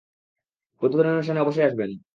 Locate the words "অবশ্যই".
1.41-1.65